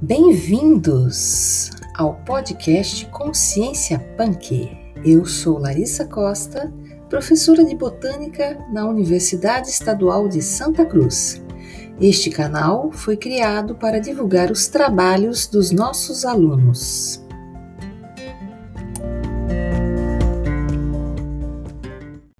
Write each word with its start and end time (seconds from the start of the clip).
Bem-vindos 0.00 1.70
ao 1.92 2.14
podcast 2.24 3.04
Consciência 3.06 3.98
Punk. 4.16 4.70
Eu 5.04 5.26
sou 5.26 5.58
Larissa 5.58 6.06
Costa, 6.06 6.72
professora 7.10 7.64
de 7.64 7.74
botânica 7.74 8.64
na 8.72 8.86
Universidade 8.86 9.68
Estadual 9.68 10.28
de 10.28 10.40
Santa 10.40 10.86
Cruz. 10.86 11.42
Este 12.00 12.30
canal 12.30 12.92
foi 12.92 13.16
criado 13.16 13.74
para 13.74 13.98
divulgar 13.98 14.52
os 14.52 14.68
trabalhos 14.68 15.48
dos 15.48 15.72
nossos 15.72 16.24
alunos. 16.24 17.20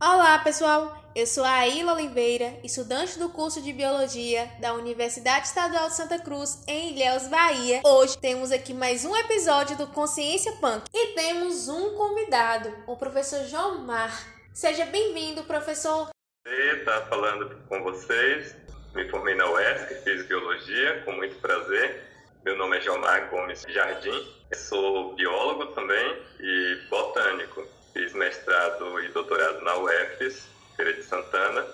Olá, 0.00 0.38
pessoal! 0.44 0.97
Eu 1.18 1.26
sou 1.26 1.42
a 1.42 1.50
Aila 1.50 1.94
Oliveira, 1.94 2.60
estudante 2.62 3.18
do 3.18 3.28
curso 3.28 3.60
de 3.60 3.72
Biologia 3.72 4.48
da 4.60 4.72
Universidade 4.74 5.48
Estadual 5.48 5.88
de 5.88 5.96
Santa 5.96 6.16
Cruz, 6.20 6.62
em 6.68 6.92
Ilhéus, 6.92 7.26
Bahia. 7.26 7.80
Hoje 7.84 8.16
temos 8.16 8.52
aqui 8.52 8.72
mais 8.72 9.04
um 9.04 9.16
episódio 9.16 9.76
do 9.76 9.88
Consciência 9.88 10.52
Punk 10.60 10.84
e 10.94 11.14
temos 11.14 11.66
um 11.68 11.96
convidado, 11.96 12.72
o 12.86 12.96
professor 12.96 13.44
João 13.46 13.80
Mar. 13.80 14.16
Seja 14.54 14.86
bem-vindo, 14.86 15.42
professor. 15.42 16.08
Está 16.46 17.00
falando 17.06 17.66
com 17.68 17.82
vocês. 17.82 18.54
Me 18.94 19.10
formei 19.10 19.34
na 19.34 19.50
UESC, 19.50 20.04
fiz 20.04 20.24
Biologia, 20.24 21.02
com 21.04 21.10
muito 21.14 21.34
prazer. 21.40 22.00
Meu 22.44 22.56
nome 22.56 22.76
é 22.76 22.80
João 22.80 23.00
Mar 23.00 23.28
Gomes 23.28 23.66
Jardim. 23.68 24.24
Eu 24.52 24.56
sou 24.56 25.16
biólogo 25.16 25.66
também 25.74 26.22
e 26.38 26.78
botânico. 26.88 27.66
Fiz 27.92 28.12
mestrado 28.12 29.00
e 29.02 29.08
doutorado 29.08 29.60
na 29.62 29.78
UFES 29.78 30.57
Feira 30.78 30.92
de 30.92 31.02
Santana 31.02 31.66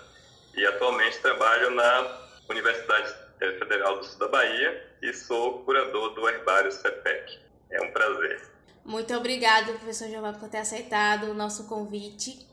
e 0.54 0.64
atualmente 0.64 1.18
trabalho 1.18 1.70
na 1.72 2.20
Universidade 2.48 3.14
Federal 3.38 3.98
do 3.98 4.04
Sul 4.06 4.18
da 4.18 4.28
Bahia 4.28 4.96
e 5.02 5.12
sou 5.12 5.62
curador 5.62 6.14
do 6.14 6.26
Herbário 6.26 6.72
CEPEC. 6.72 7.38
É 7.70 7.82
um 7.82 7.92
prazer. 7.92 8.40
Muito 8.82 9.14
obrigado, 9.14 9.74
professor 9.74 10.08
Giovanni, 10.08 10.38
por 10.38 10.48
ter 10.48 10.56
aceitado 10.56 11.24
o 11.24 11.34
nosso 11.34 11.68
convite. 11.68 12.48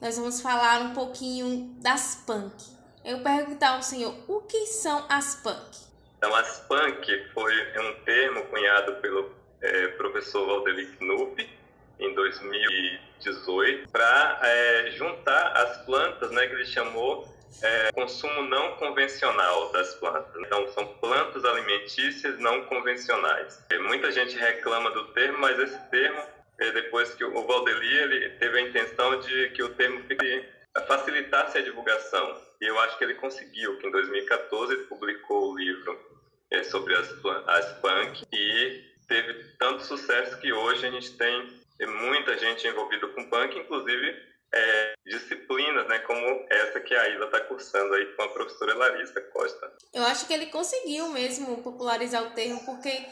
Nós 0.00 0.16
vamos 0.16 0.40
falar 0.40 0.80
um 0.82 0.94
pouquinho 0.94 1.74
das 1.80 2.22
punk. 2.24 2.54
Eu 3.04 3.24
perguntar 3.24 3.70
ao 3.70 3.82
senhor, 3.82 4.14
o 4.28 4.42
que 4.42 4.64
são 4.66 5.04
as 5.08 5.34
punk? 5.34 5.76
Então, 6.18 6.32
as 6.36 6.60
punk 6.68 7.30
foi 7.34 7.52
um 7.80 8.04
termo 8.04 8.44
cunhado 8.44 8.94
pelo 9.00 9.34
é, 9.60 9.88
professor 9.88 10.46
Valdeli 10.46 10.86
Knupp 10.98 11.50
em 11.98 12.14
2018 13.22 13.88
para 13.90 14.40
é, 14.42 14.90
juntar 14.92 15.52
as 15.52 15.84
plantas, 15.84 16.30
né, 16.30 16.46
que 16.46 16.54
ele 16.54 16.66
chamou 16.66 17.26
é, 17.62 17.92
consumo 17.92 18.42
não 18.42 18.76
convencional 18.76 19.72
das 19.72 19.94
plantas. 19.94 20.34
Então, 20.36 20.68
são 20.72 20.86
plantas 20.98 21.44
alimentícias 21.44 22.38
não 22.38 22.64
convencionais. 22.64 23.64
Muita 23.86 24.10
gente 24.12 24.36
reclama 24.36 24.90
do 24.90 25.06
termo, 25.08 25.38
mas 25.38 25.58
esse 25.58 25.78
termo, 25.90 26.22
é, 26.58 26.70
depois 26.72 27.14
que 27.14 27.24
o 27.24 27.46
Valdeli 27.46 27.96
ele 27.96 28.30
teve 28.38 28.58
a 28.58 28.62
intenção 28.62 29.20
de 29.20 29.50
que 29.50 29.62
o 29.62 29.70
termo 29.70 30.02
facilitasse 30.86 31.58
a 31.58 31.62
divulgação. 31.62 32.40
E 32.60 32.66
eu 32.66 32.78
acho 32.80 32.98
que 32.98 33.04
ele 33.04 33.14
conseguiu, 33.14 33.78
que 33.78 33.86
em 33.86 33.90
2014 33.90 34.72
ele 34.72 34.84
publicou 34.84 35.52
o 35.52 35.58
livro 35.58 35.98
é, 36.50 36.62
sobre 36.64 36.94
as, 36.94 37.08
as 37.46 37.72
punk 37.80 38.24
e 38.32 38.84
teve 39.08 39.34
tanto 39.58 39.84
sucesso 39.84 40.38
que 40.38 40.52
hoje 40.52 40.86
a 40.86 40.90
gente 40.90 41.16
tem 41.16 41.65
tem 41.78 41.86
muita 41.86 42.38
gente 42.38 42.66
envolvida 42.66 43.06
com 43.08 43.28
punk, 43.28 43.58
inclusive 43.58 44.16
é, 44.54 44.94
disciplinas, 45.04 45.86
né, 45.88 45.98
como 46.00 46.46
essa 46.50 46.80
que 46.80 46.94
a 46.94 47.08
Isa 47.08 47.24
está 47.24 47.40
cursando 47.40 47.94
aí 47.94 48.06
com 48.14 48.22
a 48.22 48.28
professora 48.28 48.74
Larissa 48.74 49.20
Costa. 49.32 49.72
Eu 49.92 50.04
acho 50.04 50.26
que 50.26 50.32
ele 50.32 50.46
conseguiu 50.46 51.08
mesmo 51.08 51.62
popularizar 51.62 52.22
o 52.22 52.30
termo, 52.30 52.64
porque 52.64 53.06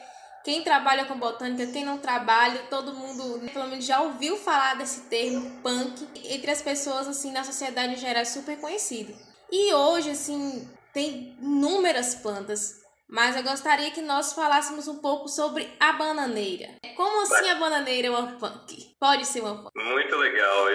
quem 0.44 0.62
trabalha 0.62 1.06
com 1.06 1.18
botânica, 1.18 1.72
quem 1.72 1.84
não 1.84 1.98
trabalha, 1.98 2.66
todo 2.68 2.94
mundo 2.94 3.40
pelo 3.52 3.68
menos 3.68 3.84
já 3.84 4.00
ouviu 4.00 4.36
falar 4.36 4.76
desse 4.76 5.08
termo 5.08 5.62
punk. 5.62 6.06
Entre 6.24 6.50
as 6.50 6.62
pessoas, 6.62 7.08
assim, 7.08 7.32
na 7.32 7.44
sociedade 7.44 7.94
em 7.94 7.98
geral 7.98 8.22
é 8.22 8.26
super 8.26 8.58
conhecido. 8.60 9.14
E 9.50 9.72
hoje, 9.72 10.10
assim, 10.10 10.68
tem 10.92 11.36
inúmeras 11.40 12.14
plantas 12.14 12.83
mas 13.14 13.36
eu 13.36 13.44
gostaria 13.44 13.92
que 13.92 14.02
nós 14.02 14.32
falássemos 14.32 14.88
um 14.88 15.00
pouco 15.00 15.28
sobre 15.28 15.72
a 15.78 15.92
bananeira. 15.92 16.70
Como 16.96 17.22
assim 17.22 17.48
a 17.48 17.54
bananeira 17.54 18.08
é 18.08 18.10
uma 18.10 18.32
punk? 18.40 18.96
Pode 18.98 19.24
ser 19.24 19.40
uma 19.40 19.62
punk. 19.62 19.72
Muito 19.76 20.16
legal 20.16 20.66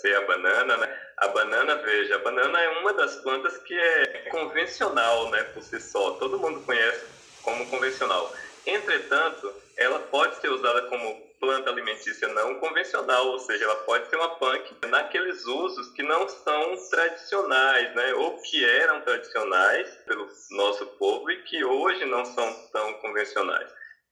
ser 0.00 0.16
a 0.16 0.26
banana, 0.26 0.78
né? 0.78 0.98
A 1.18 1.28
banana, 1.28 1.76
veja, 1.76 2.16
a 2.16 2.18
banana 2.20 2.58
é 2.58 2.80
uma 2.80 2.94
das 2.94 3.16
plantas 3.16 3.58
que 3.58 3.78
é 3.78 4.28
convencional, 4.30 5.30
né, 5.30 5.42
por 5.52 5.62
si 5.62 5.78
só. 5.78 6.12
Todo 6.12 6.38
mundo 6.38 6.62
conhece 6.62 7.04
como 7.42 7.68
convencional. 7.68 8.32
Entretanto, 8.66 9.52
ela 9.76 9.98
pode 9.98 10.40
ser 10.40 10.48
usada 10.48 10.82
como 10.88 11.31
planta 11.42 11.70
alimentícia 11.70 12.28
não 12.28 12.60
convencional, 12.60 13.26
ou 13.26 13.38
seja, 13.40 13.64
ela 13.64 13.74
pode 13.82 14.08
ser 14.08 14.14
uma 14.14 14.36
punk 14.36 14.76
naqueles 14.86 15.44
usos 15.44 15.88
que 15.90 16.02
não 16.04 16.28
são 16.28 16.76
tradicionais, 16.88 17.92
né? 17.96 18.14
ou 18.14 18.40
que 18.42 18.64
eram 18.64 19.00
tradicionais 19.00 19.90
pelo 20.06 20.28
nosso 20.52 20.86
povo 20.98 21.28
e 21.32 21.42
que 21.42 21.64
hoje 21.64 22.04
não 22.04 22.24
são 22.24 22.68
tão 22.72 22.94
convencionais. 22.94 23.68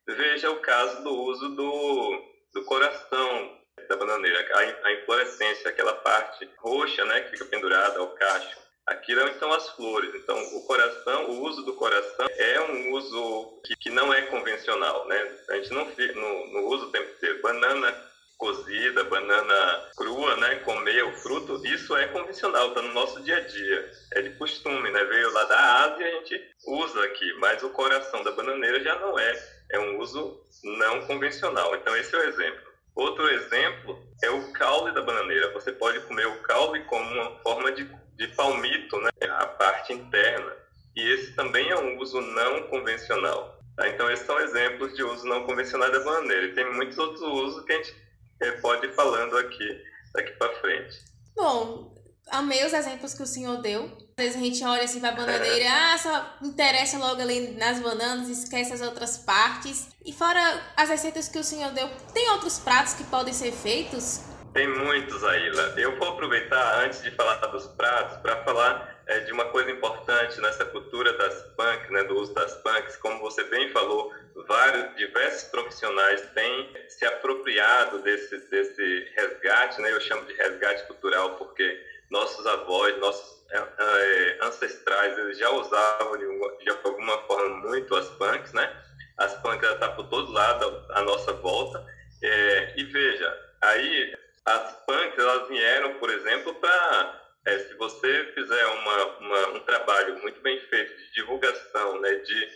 Veja 0.09 0.51
o 0.51 0.59
caso 0.59 1.05
do 1.05 1.15
uso 1.15 1.51
do, 1.51 2.21
do 2.53 2.65
coração 2.65 3.61
da 3.89 3.97
bananeira, 3.97 4.45
a, 4.53 4.89
a 4.89 4.93
inflorescência, 4.95 5.71
aquela 5.71 5.95
parte 5.95 6.51
roxa 6.59 7.05
né, 7.05 7.21
que 7.21 7.31
fica 7.31 7.45
pendurada 7.45 8.01
ao 8.01 8.09
cacho 8.09 8.70
Aquilo 8.87 9.39
são 9.39 9.53
as 9.53 9.69
flores. 9.71 10.15
Então, 10.15 10.37
o 10.57 10.67
coração, 10.67 11.31
o 11.31 11.43
uso 11.43 11.63
do 11.63 11.75
coração 11.75 12.27
é 12.37 12.61
um 12.61 12.93
uso 12.93 13.61
que, 13.65 13.77
que 13.77 13.91
não 13.91 14.13
é 14.13 14.23
convencional, 14.23 15.07
né? 15.07 15.39
A 15.51 15.57
gente 15.57 15.73
não, 15.73 15.85
no, 15.85 16.53
no 16.53 16.67
uso 16.69 16.91
tem 16.91 17.05
que 17.07 17.21
ter 17.21 17.41
banana 17.41 18.11
cozida, 18.41 19.05
banana 19.05 19.91
crua, 19.97 20.35
né? 20.37 20.57
Comer 20.57 21.05
o 21.05 21.13
fruto, 21.13 21.65
isso 21.65 21.95
é 21.95 22.09
convencional, 22.09 22.69
está 22.69 22.83
no 22.83 22.95
nosso 22.95 23.23
dia 23.23 23.37
a 23.37 23.41
dia. 23.41 23.91
É 24.15 24.23
de 24.23 24.31
costume, 24.31 24.91
né? 24.91 25.05
Veio 25.05 25.31
lá 25.33 25.45
da 25.45 25.85
Ásia 25.85 26.07
a 26.07 26.11
gente 26.11 26.43
usa 26.67 27.05
aqui, 27.05 27.33
mas 27.35 27.63
o 27.63 27.71
coração 27.71 28.25
da 28.25 28.33
bananeira 28.33 28.83
já 28.83 28.99
não 28.99 29.17
é. 29.19 29.61
É 29.73 29.79
um 29.79 29.99
uso 29.99 30.41
não 30.65 31.07
convencional. 31.07 31.77
Então, 31.77 31.95
esse 31.97 32.15
é 32.15 32.19
o 32.19 32.29
exemplo. 32.29 32.71
Outro 32.97 33.29
exemplo 33.29 34.03
é 34.23 34.31
o 34.31 34.53
caule 34.53 34.93
da 34.93 35.03
bananeira. 35.03 35.53
Você 35.53 35.71
pode 35.71 36.01
comer 36.01 36.27
o 36.27 36.43
caule 36.43 36.83
como 36.85 37.09
uma 37.09 37.39
forma 37.43 37.71
de 37.73 37.85
de 38.21 38.29
palmito, 38.29 39.01
né, 39.01 39.11
a 39.31 39.47
parte 39.47 39.95
interna. 39.95 40.53
E 40.95 41.01
esse 41.15 41.33
também 41.33 41.71
é 41.71 41.79
um 41.79 41.99
uso 41.99 42.21
não 42.21 42.65
convencional. 42.65 43.59
Tá? 43.75 43.89
Então, 43.89 44.11
esses 44.11 44.27
são 44.27 44.39
exemplos 44.39 44.95
de 44.95 45.03
uso 45.03 45.25
não 45.27 45.47
convencional 45.47 45.91
da 45.91 46.01
bananeira. 46.01 46.49
E 46.49 46.55
tem 46.55 46.71
muitos 46.75 46.99
outros 46.99 47.23
usos 47.23 47.65
que 47.65 47.73
a 47.73 47.77
gente 47.77 47.95
eh, 48.43 48.53
pode 48.61 48.87
ir 48.87 48.93
falando 48.93 49.39
aqui, 49.39 49.83
daqui 50.13 50.33
para 50.33 50.55
frente. 50.61 50.99
Bom, 51.35 51.95
amei 52.29 52.63
os 52.67 52.75
exemplos 52.75 53.15
que 53.15 53.23
o 53.23 53.27
senhor 53.27 53.63
deu. 53.63 53.85
Às 54.19 54.25
vezes 54.25 54.37
a 54.37 54.45
gente 54.45 54.63
olha 54.65 54.85
assim 54.85 55.01
para 55.01 55.09
a 55.09 55.13
bananeira, 55.13 55.65
é. 55.65 55.69
ah, 55.69 55.97
só 55.97 56.37
interessa 56.43 56.99
logo 56.99 57.23
ali 57.23 57.53
nas 57.53 57.81
bananas, 57.81 58.29
esquece 58.29 58.75
as 58.75 58.83
outras 58.83 59.17
partes. 59.17 59.89
E 60.05 60.13
fora 60.13 60.41
as 60.77 60.91
receitas 60.91 61.27
que 61.27 61.39
o 61.39 61.45
senhor 61.45 61.73
deu, 61.73 61.89
tem 62.13 62.29
outros 62.33 62.59
pratos 62.59 62.93
que 62.93 63.05
podem 63.05 63.33
ser 63.33 63.51
feitos 63.51 64.29
tem 64.53 64.69
muitos, 64.69 65.23
Aila. 65.25 65.75
Eu 65.77 65.97
vou 65.97 66.09
aproveitar, 66.09 66.85
antes 66.85 67.03
de 67.03 67.11
falar 67.13 67.37
dos 67.47 67.67
pratos, 67.69 68.17
para 68.19 68.37
falar 68.45 69.03
é, 69.07 69.21
de 69.21 69.33
uma 69.33 69.45
coisa 69.47 69.71
importante 69.71 70.41
nessa 70.41 70.65
cultura 70.67 71.13
das 71.15 71.43
punks, 71.57 71.91
né, 71.91 72.05
do 72.05 72.15
uso 72.17 72.35
das 72.35 72.55
punks. 72.57 72.97
Como 72.97 73.21
você 73.21 73.45
bem 73.45 73.71
falou, 73.71 74.13
vários, 74.47 74.97
diversos 74.97 75.45
profissionais 75.51 76.23
têm 76.35 76.73
se 76.89 77.05
apropriado 77.05 78.01
desse, 78.03 78.37
desse 78.49 79.13
resgate, 79.17 79.81
né, 79.81 79.93
eu 79.93 80.01
chamo 80.01 80.25
de 80.27 80.35
resgate 80.35 80.87
cultural, 80.87 81.37
porque 81.37 81.85
nossos 82.11 82.47
avós, 82.47 82.99
nossos 82.99 83.45
é, 83.51 83.59
é, 83.59 84.39
ancestrais, 84.43 85.17
eles 85.19 85.39
já 85.39 85.51
usavam 85.51 86.17
de, 86.19 86.27
uma, 86.27 86.57
de 86.57 86.71
alguma 86.71 87.19
forma 87.23 87.69
muito 87.69 87.95
as 87.97 88.09
punks, 88.11 88.53
né? 88.53 88.77
As 89.17 89.35
punks 89.43 89.69
estão 89.69 89.89
tá 89.89 89.95
por 89.95 90.09
todo 90.09 90.33
lado 90.33 90.85
à 90.91 91.03
nossa 91.03 91.33
volta. 91.35 91.85
É, 92.23 92.75
e 92.77 92.85
veja, 92.85 93.39
aí 93.61 94.15
as 94.47 94.85
punks, 94.87 95.19
elas 95.19 95.49
vieram, 95.49 95.95
por 95.95 96.11
exemplo, 96.11 96.55
para 96.55 97.21
é, 97.47 97.59
se 97.59 97.75
você 97.75 98.33
fizer 98.35 98.67
uma, 98.67 99.05
uma, 99.19 99.49
um 99.49 99.61
trabalho 99.61 100.21
muito 100.21 100.41
bem 100.41 100.59
feito 100.61 100.97
de 100.97 101.13
divulgação, 101.13 102.01
né, 102.01 102.15
de 102.17 102.49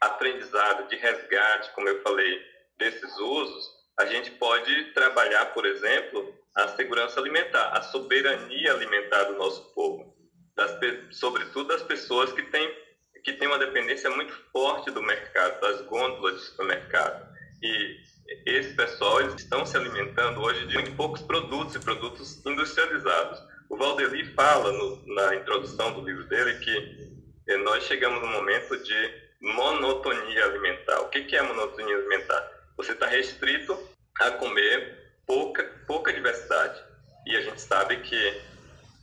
aprendizado, 0.00 0.88
de 0.88 0.96
resgate, 0.96 1.70
como 1.74 1.88
eu 1.88 2.02
falei, 2.02 2.42
desses 2.78 3.18
usos, 3.18 3.76
a 3.98 4.04
gente 4.04 4.30
pode 4.32 4.92
trabalhar, 4.92 5.46
por 5.46 5.64
exemplo, 5.64 6.34
a 6.54 6.68
segurança 6.68 7.18
alimentar, 7.18 7.70
a 7.70 7.82
soberania 7.82 8.72
alimentar 8.72 9.24
do 9.24 9.36
nosso 9.36 9.72
povo, 9.74 10.14
das, 10.54 10.78
sobretudo 11.12 11.68
das 11.68 11.82
pessoas 11.82 12.32
que 12.32 12.42
têm 12.42 12.86
que 13.24 13.32
têm 13.32 13.48
uma 13.48 13.58
dependência 13.58 14.08
muito 14.10 14.32
forte 14.52 14.88
do 14.92 15.02
mercado, 15.02 15.60
das 15.60 15.80
gôndolas 15.82 16.36
de 16.36 16.46
supermercado. 16.46 17.28
E 17.60 17.96
esse 18.44 18.74
pessoal 18.74 19.20
eles 19.20 19.34
estão 19.34 19.64
se 19.64 19.76
alimentando 19.76 20.40
hoje 20.40 20.66
de 20.66 20.74
muito 20.74 20.92
poucos 20.92 21.22
produtos 21.22 21.74
e 21.74 21.80
produtos 21.80 22.44
industrializados. 22.44 23.42
O 23.68 23.76
Valdeli 23.76 24.24
fala 24.34 24.72
no, 24.72 25.14
na 25.14 25.34
introdução 25.36 25.92
do 25.92 26.06
livro 26.06 26.24
dele 26.24 26.58
que 26.58 27.20
eh, 27.48 27.56
nós 27.58 27.84
chegamos 27.84 28.20
no 28.22 28.28
momento 28.28 28.76
de 28.82 29.26
monotonia 29.40 30.44
alimentar. 30.44 31.00
O 31.00 31.08
que 31.08 31.36
é 31.36 31.42
monotonia 31.42 31.96
alimentar? 31.96 32.52
Você 32.76 32.92
está 32.92 33.06
restrito 33.06 33.76
a 34.20 34.30
comer 34.32 35.14
pouca, 35.26 35.64
pouca 35.86 36.12
diversidade. 36.12 36.80
E 37.26 37.36
a 37.36 37.40
gente 37.40 37.60
sabe 37.60 37.96
que 37.98 38.40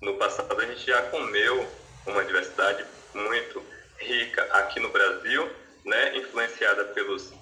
no 0.01 0.15
passado 0.17 0.59
a 0.59 0.65
gente 0.65 0.85
já 0.85 1.01
comeu 1.03 1.67
uma 2.05 2.23
diversidade 2.23 2.85
muito 3.13 3.61
rica 3.97 4.43
aqui 4.51 4.79
no 4.79 4.89
Brasil, 4.89 5.49
né, 5.85 6.17
influenciada 6.17 6.85
pelos, 6.85 7.33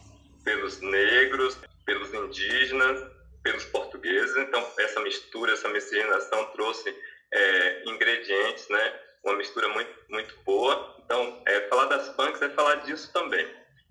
pelos 0.43 0.79
negros, 0.81 1.57
pelos 1.85 2.13
indígenas, 2.13 3.11
pelos 3.43 3.65
portugueses. 3.65 4.35
Então, 4.37 4.65
essa 4.77 4.99
mistura, 5.01 5.53
essa 5.53 5.69
miscigenação 5.69 6.45
trouxe 6.51 6.95
é, 7.31 7.83
ingredientes, 7.85 8.67
né, 8.69 8.99
uma 9.23 9.35
mistura 9.35 9.67
muito, 9.69 9.91
muito 10.09 10.35
boa. 10.43 10.95
Então, 11.05 11.41
é, 11.45 11.61
falar 11.67 11.85
das 11.85 12.09
punks 12.09 12.41
é 12.41 12.49
falar 12.49 12.75
disso 12.75 13.11
também. 13.13 13.47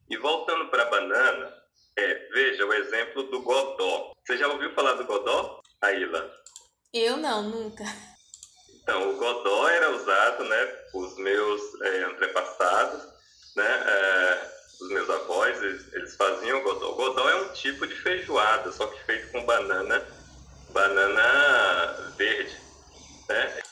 E 0.09 0.17
voltando 0.17 0.69
para 0.69 0.83
a 0.83 0.91
banana, 0.91 1.55
é, 1.97 2.15
veja 2.33 2.67
o 2.67 2.73
exemplo 2.73 3.25
do 3.25 3.43
godó. 3.43 4.13
Você 4.25 4.37
já 4.37 4.49
ouviu 4.49 4.73
falar 4.75 4.95
do 4.95 5.05
godó, 5.05 5.61
Aila? 5.81 6.31
Eu 6.93 7.17
não, 7.17 7.43
nunca. 7.43 7.85
Então, 8.83 9.11
o 9.11 9.17
godó 9.17 9.69
era 9.69 9.91
usado, 9.91 10.45
né, 10.45 10.79
os 10.95 11.17
meus 11.19 11.81
é, 11.83 12.05
antepassados, 12.05 13.07
né, 13.55 13.85
é, 13.87 14.60
os 14.81 14.89
meus 14.89 15.11
avós, 15.11 15.63
eles, 15.63 15.93
eles 15.93 16.17
faziam 16.17 16.59
o 16.59 16.63
godó. 16.63 16.91
O 16.91 16.95
godó 16.95 17.29
é 17.29 17.37
um 17.37 17.53
tipo 17.53 17.87
de 17.87 17.95
feijoada, 17.95 18.73
só 18.73 18.87
que 18.87 19.05
feito 19.05 19.31
com 19.31 19.45
banana, 19.45 20.07
banana 20.71 22.13
verde, 22.17 22.57
né? 23.29 23.63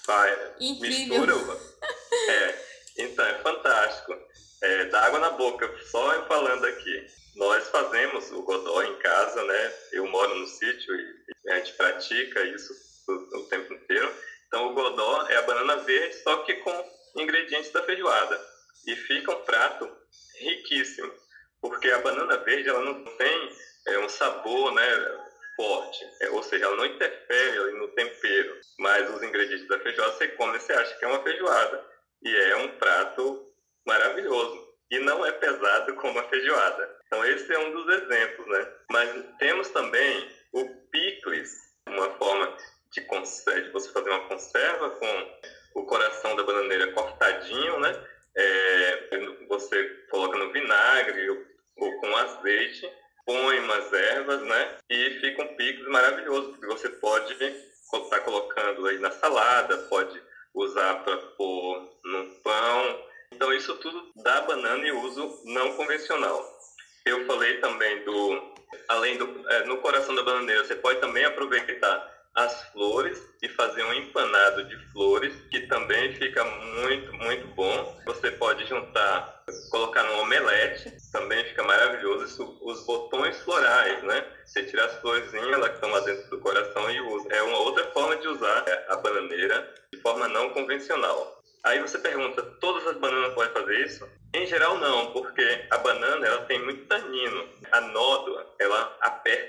Incrível. 0.60 1.20
Mistura, 1.20 1.60
é, 2.28 2.64
então 2.98 3.24
é 3.24 3.38
fantástico. 3.38 4.16
É, 4.60 4.84
dá 4.86 5.06
água 5.06 5.20
na 5.20 5.30
boca, 5.30 5.72
só 5.90 6.12
eu 6.14 6.26
falando 6.26 6.64
aqui. 6.66 7.06
Nós 7.36 7.68
fazemos 7.68 8.30
o 8.32 8.42
godó 8.42 8.82
em 8.82 8.98
casa, 8.98 9.44
né? 9.44 9.74
Eu 9.92 10.06
moro 10.08 10.34
no 10.34 10.46
sítio 10.46 10.94
e 10.94 11.50
a 11.50 11.56
gente 11.56 11.72
pratica 11.74 12.42
isso 12.44 12.72
o, 13.06 13.38
o 13.38 13.44
tempo 13.44 13.72
inteiro. 13.72 14.12
Então 14.48 14.66
o 14.66 14.74
godó 14.74 15.26
é 15.28 15.36
a 15.36 15.42
banana 15.42 15.76
verde, 15.76 16.16
só 16.22 16.38
que 16.38 16.54
com 16.54 16.90
ingredientes 17.16 17.70
da 17.70 17.82
feijoada. 17.84 18.40
E 18.86 18.96
fica 18.96 19.32
um 19.32 19.44
prato 19.44 19.97
riquíssimo, 20.40 21.12
porque 21.60 21.90
a 21.90 21.98
banana 21.98 22.36
verde 22.38 22.68
ela 22.68 22.80
não 22.80 23.04
tem 23.16 23.52
é, 23.88 23.98
um 23.98 24.08
sabor, 24.08 24.72
né? 24.72 25.18
forte, 25.58 26.06
é, 26.20 26.30
ou 26.30 26.40
seja, 26.40 26.66
ela 26.66 26.76
não 26.76 26.86
interfere 26.86 27.72
no 27.72 27.88
tempero, 27.88 28.60
mas 28.78 29.12
os 29.12 29.20
ingredientes 29.24 29.66
da 29.66 29.80
feijoada 29.80 30.12
você 30.12 30.28
come 30.28 30.56
e 30.56 30.60
você 30.60 30.72
acha 30.72 30.96
que 30.96 31.04
é 31.04 31.08
uma 31.08 31.22
feijoada. 31.24 31.84
E 32.22 32.36
é 32.36 32.56
um 32.58 32.78
prato 32.78 33.52
maravilhoso. 33.84 34.68
E 34.90 35.00
não 35.00 35.26
é 35.26 35.32
pesado 35.32 35.94
como 35.96 36.18
a 36.18 36.28
feijoada. 36.28 36.96
Então, 37.06 37.24
esse 37.24 37.52
é 37.52 37.58
um 37.58 37.72
dos 37.72 37.88
exemplos, 37.88 38.46
né? 38.46 38.72
Mas 38.90 39.24
temos 39.38 39.68
também 39.70 40.30
o 40.52 40.64
picles, 40.90 41.52
uma 41.88 42.10
forma 42.10 42.56
de, 42.92 43.00
de 43.00 43.70
você 43.70 43.92
fazer 43.92 44.10
uma 44.10 44.28
conserva 44.28 44.90
com 44.90 45.38
o 45.74 45.86
coração 45.86 46.36
da 46.36 46.44
bananeira 46.44 46.92
cortadinho, 46.92 47.80
né? 47.80 47.92
É, 48.36 49.08
você 49.48 49.84
coloca 50.10 50.38
no 50.38 50.52
vinagre 50.78 51.46
ou 51.76 52.00
com 52.00 52.16
azeite 52.16 52.90
põe 53.24 53.58
umas 53.60 53.92
ervas, 53.92 54.40
né? 54.42 54.78
E 54.88 55.10
fica 55.20 55.42
um 55.42 55.56
picles 55.56 55.86
maravilhoso, 55.88 56.50
porque 56.50 56.66
você 56.66 56.88
pode 56.88 57.32
estar 57.34 58.00
tá 58.08 58.20
colocando 58.20 58.86
aí 58.86 58.98
na 58.98 59.10
salada, 59.10 59.76
pode 59.88 60.20
usar 60.54 60.94
para 61.04 61.16
pôr 61.36 62.00
no 62.04 62.26
pão. 62.42 63.04
Então 63.32 63.52
isso 63.52 63.76
tudo 63.76 64.10
dá 64.16 64.40
banana 64.42 64.86
e 64.86 64.92
uso 64.92 65.42
não 65.44 65.74
convencional. 65.74 66.42
Eu 67.04 67.26
falei 67.26 67.58
também 67.58 68.02
do, 68.04 68.54
além 68.88 69.18
do, 69.18 69.50
é, 69.50 69.64
no 69.64 69.76
coração 69.78 70.14
da 70.14 70.22
bananeira, 70.22 70.64
você 70.64 70.76
pode 70.76 71.00
também 71.00 71.24
aproveitar 71.24 72.17
as 72.38 72.62
flores 72.70 73.20
e 73.42 73.48
fazer 73.48 73.82
um 73.82 73.92
empanado 73.94 74.64
de 74.64 74.76
flores, 74.92 75.34
que 75.50 75.66
também 75.66 76.14
fica 76.14 76.44
muito, 76.44 77.12
muito 77.14 77.46
bom. 77.48 78.00
Você 78.06 78.30
pode 78.30 78.64
juntar, 78.66 79.42
colocar 79.70 80.04
no 80.04 80.20
omelete, 80.20 80.92
também 81.10 81.44
fica 81.46 81.64
maravilhoso. 81.64 82.24
Isso, 82.26 82.58
os 82.62 82.86
botões 82.86 83.36
florais, 83.40 84.02
né? 84.04 84.24
Você 84.44 84.62
tira 84.64 84.84
as 84.84 84.94
florzinhas, 85.00 85.52
elas 85.52 85.68
que 85.70 85.74
estão 85.74 85.90
lá 85.90 86.00
dentro 86.00 86.30
do 86.30 86.38
coração 86.38 86.88
e 86.90 87.00
usa. 87.00 87.28
É 87.30 87.42
uma 87.42 87.58
outra 87.58 87.84
forma 87.90 88.16
de 88.16 88.28
usar 88.28 88.64
a 88.88 88.96
bananeira 88.96 89.74
de 89.92 90.00
forma 90.00 90.28
não 90.28 90.50
convencional. 90.50 91.42
Aí 91.64 91.80
você 91.80 91.98
pergunta, 91.98 92.40
todas 92.60 92.86
as 92.86 92.96
bananas 92.98 93.34
podem 93.34 93.52
fazer 93.52 93.84
isso? 93.84 94.08
Em 94.32 94.46
geral 94.46 94.78
não, 94.78 95.10
porque 95.12 95.66
a 95.70 95.78
banana 95.78 96.26
ela 96.26 96.44
tem 96.44 96.62
muito 96.62 96.86
tanino. 96.86 97.48
A 97.72 97.80
nódoa, 97.80 98.46
ela 98.60 98.96
aperta 99.00 99.47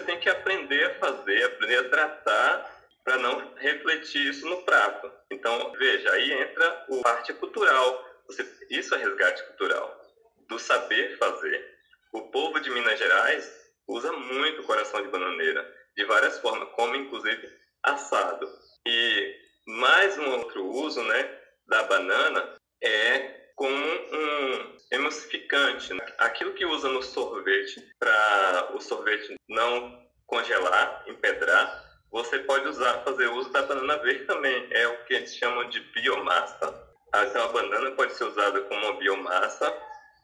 você 0.00 0.02
tem 0.02 0.18
que 0.18 0.30
aprender 0.30 0.84
a 0.84 0.94
fazer, 0.94 1.44
aprender 1.44 1.76
a 1.76 1.88
tratar 1.90 2.80
para 3.04 3.18
não 3.18 3.54
refletir 3.56 4.30
isso 4.30 4.48
no 4.48 4.62
prato. 4.62 5.12
Então, 5.30 5.72
veja, 5.72 6.10
aí 6.12 6.32
entra 6.32 6.66
a 6.68 7.02
parte 7.02 7.34
cultural. 7.34 8.04
Você, 8.26 8.46
isso 8.70 8.94
é 8.94 8.98
resgate 8.98 9.44
cultural, 9.44 10.00
do 10.48 10.58
saber 10.58 11.18
fazer. 11.18 11.78
O 12.12 12.22
povo 12.30 12.60
de 12.60 12.70
Minas 12.70 12.98
Gerais 12.98 13.72
usa 13.86 14.10
muito 14.12 14.62
coração 14.62 15.02
de 15.02 15.08
bananeira, 15.08 15.70
de 15.96 16.04
várias 16.04 16.38
formas, 16.38 16.68
como 16.70 16.96
inclusive 16.96 17.52
assado. 17.82 18.48
E 18.86 19.36
mais 19.66 20.16
um 20.18 20.30
outro 20.38 20.64
uso 20.66 21.02
né, 21.02 21.38
da 21.66 21.82
banana 21.82 22.56
é 22.82 23.39
como 23.60 23.76
um 23.76 24.76
emulsificante. 24.90 25.92
Né? 25.92 26.00
Aquilo 26.16 26.54
que 26.54 26.64
usa 26.64 26.88
no 26.88 27.02
sorvete 27.02 27.86
para 27.98 28.70
o 28.74 28.80
sorvete 28.80 29.36
não 29.46 30.02
congelar, 30.26 31.04
empedrar, 31.06 31.84
você 32.10 32.38
pode 32.38 32.66
usar, 32.66 33.04
fazer 33.04 33.26
uso 33.26 33.50
da 33.50 33.60
banana 33.60 33.98
verde 33.98 34.24
também. 34.24 34.66
É 34.70 34.88
o 34.88 35.04
que 35.04 35.14
a 35.14 35.18
gente 35.18 35.32
chama 35.32 35.66
de 35.66 35.78
biomassa. 35.92 36.88
Então 37.14 37.44
a 37.44 37.48
banana 37.48 37.90
pode 37.90 38.14
ser 38.14 38.24
usada 38.24 38.62
como 38.62 38.80
uma 38.80 38.96
biomassa 38.96 39.76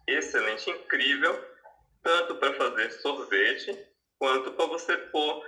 excelente, 0.06 0.70
incrível, 0.70 1.38
tanto 2.02 2.36
para 2.36 2.54
fazer 2.54 2.90
sorvete 2.92 3.86
quanto 4.18 4.52
para 4.52 4.66
você 4.66 4.96
pôr 4.96 5.44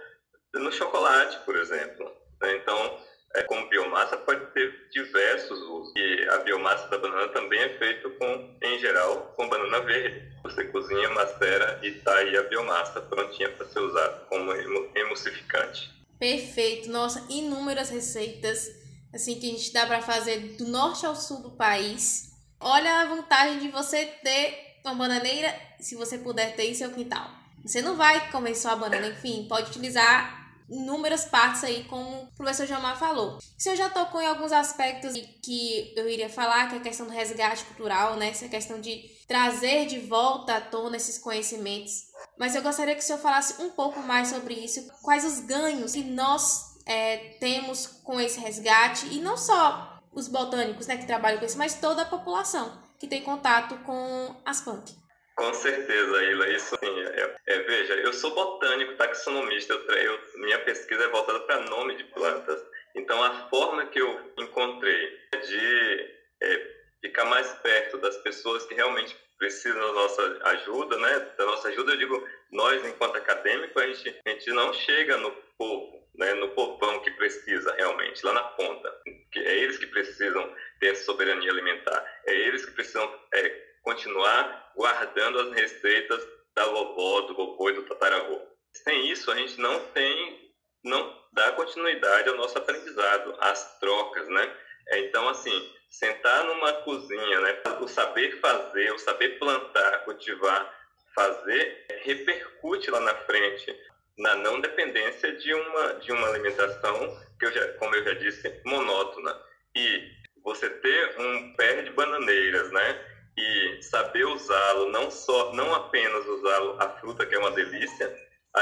no 0.53 0.71
chocolate, 0.71 1.39
por 1.47 1.57
exemplo. 1.57 2.15
Então 2.43 3.01
é, 3.35 3.43
como 3.43 3.69
biomassa 3.69 4.17
pode 4.17 4.45
ter 4.53 4.89
diversos 4.91 5.59
usos. 5.59 5.93
E 5.97 6.29
a 6.29 6.39
biomassa 6.39 6.89
da 6.89 6.99
banana 6.99 7.29
também 7.29 7.61
é 7.61 7.79
feita 7.79 8.09
com, 8.11 8.57
em 8.63 8.79
geral, 8.79 9.35
com 9.37 9.49
banana 9.49 9.81
verde. 9.81 10.29
Você 10.43 10.65
cozinha, 10.65 11.11
macera 11.11 11.81
e 11.83 11.93
tá 11.93 12.15
aí 12.15 12.37
a 12.37 12.43
biomassa 12.45 13.01
prontinha 13.01 13.51
para 13.51 13.67
ser 13.67 13.81
usada 13.81 14.27
como 14.29 14.53
emulsificante. 14.95 15.91
Perfeito. 16.19 16.91
Nossa, 16.91 17.25
inúmeras 17.29 17.91
receitas 17.91 18.69
assim 19.13 19.39
que 19.39 19.47
a 19.47 19.51
gente 19.51 19.73
dá 19.73 19.87
para 19.87 20.03
fazer 20.03 20.57
do 20.57 20.67
norte 20.67 21.07
ao 21.07 21.17
sul 21.17 21.43
do 21.43 21.51
país. 21.51 22.33
Olha 22.61 23.03
a 23.03 23.05
vantagem 23.07 23.61
de 23.61 23.69
você 23.69 24.07
ter 24.23 24.81
uma 24.85 24.95
bananeira, 24.95 25.55
se 25.79 25.95
você 25.95 26.19
puder 26.19 26.57
ter 26.57 26.71
em 26.71 26.75
seu 26.75 26.91
quintal. 26.91 27.31
Você 27.65 27.83
não 27.83 27.97
vai 27.97 28.31
comer 28.31 28.55
só 28.55 28.71
a 28.71 28.77
banana, 28.77 29.09
enfim, 29.09 29.47
pode 29.49 29.71
utilizar 29.71 30.38
inúmeras 30.69 31.25
partes 31.25 31.65
aí, 31.65 31.85
como 31.85 32.23
o 32.23 32.37
professor 32.37 32.67
Jamar 32.67 32.99
falou. 32.99 33.39
Senhor 33.57 33.77
já 33.77 33.89
tocou 33.89 34.21
em 34.21 34.27
alguns 34.27 34.53
aspectos 34.53 35.15
que 35.43 35.93
eu 35.97 36.09
iria 36.09 36.29
falar, 36.29 36.69
que 36.69 36.75
é 36.75 36.79
a 36.79 36.83
questão 36.83 37.07
do 37.07 37.13
resgate 37.13 37.65
cultural, 37.65 38.17
né? 38.17 38.31
Essa 38.31 38.49
questão 38.49 38.81
de 38.81 39.05
trazer 39.27 39.87
de 39.87 39.99
volta 39.99 40.57
à 40.57 40.61
tona 40.61 40.97
esses 40.97 41.19
conhecimentos. 41.19 42.09
Mas 42.39 42.55
eu 42.55 42.63
gostaria 42.63 42.95
que 42.95 43.01
o 43.01 43.05
senhor 43.05 43.19
falasse 43.19 43.61
um 43.63 43.71
pouco 43.71 44.01
mais 44.01 44.29
sobre 44.29 44.55
isso. 44.55 44.87
Quais 45.03 45.25
os 45.25 45.41
ganhos 45.41 45.93
que 45.93 46.05
nós 46.05 46.79
é, 46.89 47.37
temos 47.39 47.87
com 47.87 48.19
esse 48.19 48.41
resgate, 48.41 49.07
e 49.09 49.21
não 49.21 49.37
só 49.37 50.01
os 50.11 50.27
botânicos 50.27 50.87
né, 50.87 50.97
que 50.97 51.07
trabalham 51.07 51.39
com 51.39 51.45
isso, 51.45 51.59
mas 51.59 51.75
toda 51.75 52.03
a 52.03 52.07
população 52.07 52.83
que 52.99 53.07
tem 53.07 53.23
contato 53.23 53.77
com 53.85 54.35
as 54.45 54.63
punk. 54.63 54.97
Com 55.39 55.55
certeza, 55.55 56.25
Ila. 56.25 56.49
Isso 56.49 56.77
sim. 56.81 57.01
É, 57.01 57.37
é, 57.47 57.59
veja, 57.61 57.95
eu 57.95 58.13
sou 58.13 58.35
botânico, 58.35 58.97
taxonomista. 58.97 59.73
Eu, 59.73 59.95
eu, 59.95 60.21
minha 60.35 60.59
pesquisa 60.59 61.05
é 61.05 61.09
voltada 61.09 61.39
para 61.41 61.61
nome 61.61 61.95
de 61.95 62.03
plantas. 62.05 62.61
Então, 62.97 63.23
a 63.23 63.49
forma 63.49 63.87
que 63.87 64.01
eu 64.01 64.33
encontrei 64.37 65.17
de 65.47 66.11
é, 66.43 66.71
ficar 67.01 67.25
mais 67.27 67.53
perto 67.63 67.99
das 67.99 68.17
pessoas 68.17 68.67
que 68.67 68.75
realmente 68.75 69.17
precisam 69.39 69.81
da 69.81 69.93
nossa 69.93 70.41
ajuda, 70.47 70.99
né? 70.99 71.21
Da 71.39 71.47
nossa 71.47 71.69
ajuda, 71.69 71.93
eu 71.93 71.99
digo, 71.99 72.29
nós, 72.51 72.85
enquanto 72.85 73.15
acadêmicos, 73.15 73.81
a 73.81 73.87
gente, 73.87 74.21
a 74.27 74.31
gente 74.31 74.51
não 74.51 74.73
chega 74.75 75.19
no 75.19 75.31
povo, 75.57 76.05
né? 76.17 76.35
No 76.35 76.49
povão 76.49 76.99
que 76.99 77.13
precisa 77.13 77.73
realmente, 77.75 78.27
lá 78.27 78.33
na 78.33 78.43
ponta. 78.43 78.93
É 79.37 79.57
eles 79.59 79.79
que 79.79 79.87
precisam 79.87 80.53
ter 80.81 80.97
soberania 80.97 81.53
alimentar. 81.53 82.05
É 82.27 82.35
eles 82.35 82.65
que 82.65 82.73
precisam 82.73 83.09
é, 83.33 83.58
continuar 83.89 84.71
guardando 84.77 85.41
as 85.41 85.53
receitas 85.53 86.23
da 86.55 86.67
vovó, 86.67 87.23
do 87.23 87.35
vovô 87.35 87.71
e 87.71 87.73
do 87.73 87.85
tataravô. 87.85 88.39
Sem 88.85 89.11
isso, 89.11 89.31
a 89.31 89.35
gente 89.35 89.59
não 89.59 89.81
tem, 89.93 90.53
não 90.85 91.19
dá 91.33 91.53
continuidade 91.53 92.29
ao 92.29 92.37
nosso 92.37 92.59
aprendizado, 92.59 93.35
às 93.41 93.79
trocas, 93.79 94.29
né? 94.29 94.57
Então, 94.91 95.27
assim, 95.31 95.75
sentar 95.89 96.45
numa 96.45 96.73
cozinha, 96.83 97.41
né? 97.41 97.63
O 97.81 97.89
saber 97.89 98.39
fazer, 98.41 98.93
o 98.93 98.99
saber 98.99 99.39
plantar, 99.39 100.05
cultivar, 100.05 100.71
fazer, 101.15 101.87
repercute 102.03 102.91
lá 102.91 103.01
na 103.01 103.15
frente 103.15 103.75
na 104.19 104.35
não 104.35 104.61
dependência 104.61 105.33
de 105.37 105.55
uma 105.55 105.95
de 105.95 106.13
uma 106.13 106.29
alimentação 106.29 107.17
que 107.39 107.47
eu 107.47 107.53
já, 107.53 107.73
como 107.75 107.95
eu 107.95 108.05
já 108.05 108.15
disse, 108.15 108.61
monótona. 108.67 109.35
E 109.75 110.11
você 110.43 110.69
ter 110.69 111.21
um 111.21 111.55
pé 111.55 111.83
de 111.83 111.91
bananeiras, 111.93 112.71
né? 112.71 113.18
E 113.39 113.83
saber 113.83 114.25
usá-lo, 114.27 114.91
não 114.91 115.11
só, 115.11 115.53
não 115.53 115.73
apenas 115.73 116.27
usá-lo 116.27 116.77
a 116.81 116.89
fruta 116.99 117.25
que 117.25 117.37
é 117.37 117.39
uma 117.39 117.53
delícia, 117.53 118.13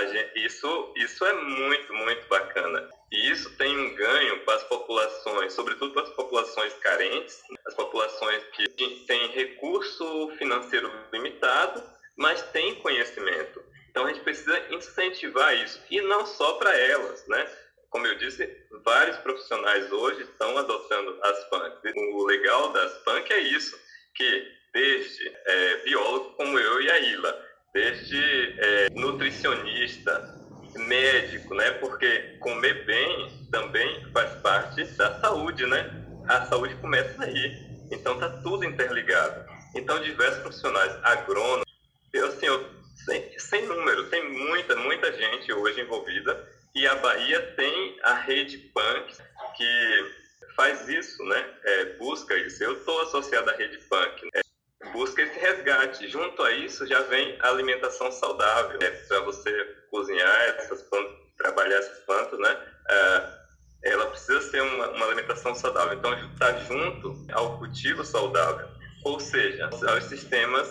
gente, 0.04 0.44
isso 0.44 0.92
isso 0.96 1.24
é 1.24 1.32
muito 1.32 1.92
muito 1.94 2.28
bacana. 2.28 2.88
E 3.10 3.30
isso 3.30 3.56
tem 3.56 3.76
um 3.76 3.94
ganho 3.94 4.44
para 4.44 4.56
as 4.56 4.64
populações, 4.64 5.52
sobretudo 5.52 5.92
para 5.92 6.02
as 6.02 6.10
populações 6.10 6.74
carentes, 6.74 7.40
as 7.66 7.74
populações 7.74 8.42
que 8.52 8.68
têm 9.06 9.28
recurso 9.28 10.30
financeiro 10.38 10.90
limitado, 11.12 11.82
mas 12.16 12.42
têm 12.50 12.74
conhecimento. 12.76 13.62
Então 13.90 14.04
a 14.04 14.08
gente 14.12 14.24
precisa 14.24 14.58
incentivar 14.74 15.54
isso 15.56 15.80
e 15.90 16.00
não 16.02 16.26
só 16.26 16.54
para 16.54 16.76
elas, 16.76 17.26
né? 17.28 17.48
Como 17.88 18.06
eu 18.06 18.18
disse, 18.18 18.46
vários 18.84 19.16
profissionais 19.18 19.90
hoje 19.90 20.22
estão 20.22 20.58
adotando 20.58 21.18
as 21.22 21.44
PANC. 21.48 21.94
O 22.12 22.24
legal 22.26 22.72
das 22.72 22.92
PANC 23.04 23.30
é 23.30 23.38
isso, 23.38 23.78
que 24.14 24.55
desde 24.76 25.32
é, 25.46 25.76
biólogo 25.84 26.34
como 26.36 26.58
eu 26.58 26.82
e 26.82 26.90
a 26.90 26.98
Ila, 26.98 27.46
desde 27.72 28.54
é, 28.58 28.90
nutricionista, 28.90 30.36
médico, 30.76 31.54
né? 31.54 31.70
Porque 31.80 32.36
comer 32.40 32.84
bem 32.84 33.48
também 33.50 34.04
faz 34.12 34.34
parte 34.42 34.84
da 34.98 35.18
saúde, 35.18 35.64
né? 35.64 35.90
A 36.28 36.44
saúde 36.44 36.74
começa 36.74 37.24
aí. 37.24 37.66
Então 37.90 38.18
tá 38.18 38.28
tudo 38.42 38.66
interligado. 38.66 39.48
Então 39.74 39.98
diversos 40.02 40.42
profissionais, 40.42 40.92
agrônomos, 41.02 41.64
eu 42.12 42.26
assim, 42.26 42.44
eu, 42.44 42.68
sem, 43.06 43.38
sem 43.38 43.66
número, 43.66 44.10
tem 44.10 44.28
muita, 44.28 44.76
muita 44.76 45.10
gente 45.10 45.50
hoje 45.54 45.80
envolvida 45.80 46.46
e 46.74 46.86
a 46.86 46.96
Bahia 46.96 47.40
tem 47.56 47.98
a 48.02 48.12
rede 48.12 48.58
Punk 48.74 49.16
que 49.56 50.12
faz 50.54 50.86
isso, 50.86 51.24
né? 51.24 51.50
É, 51.64 51.84
busca 51.94 52.36
isso. 52.36 52.62
Eu 52.62 52.74
estou 52.74 53.00
associado 53.02 53.48
à 53.48 53.54
rede 53.54 53.78
Punk. 53.88 54.24
Né? 54.34 54.42
Busca 54.92 55.22
esse 55.22 55.38
resgate. 55.38 56.08
Junto 56.08 56.42
a 56.42 56.52
isso 56.52 56.86
já 56.86 57.00
vem 57.02 57.36
a 57.40 57.48
alimentação 57.48 58.10
saudável, 58.10 58.78
né? 58.78 58.90
para 58.90 59.20
você 59.20 59.50
cozinhar 59.90 60.40
essas 60.58 60.82
plantas, 60.82 61.16
trabalhar 61.36 61.76
essas 61.76 61.98
plantas, 62.04 62.38
né? 62.38 62.58
É, 62.88 63.36
ela 63.84 64.06
precisa 64.06 64.40
ser 64.42 64.62
uma, 64.62 64.88
uma 64.90 65.06
alimentação 65.06 65.54
saudável. 65.54 65.98
Então 65.98 66.12
está 66.32 66.52
junto 66.60 67.26
ao 67.32 67.58
cultivo 67.58 68.04
saudável, 68.04 68.68
ou 69.04 69.20
seja, 69.20 69.68
aos 69.88 70.04
sistemas 70.04 70.68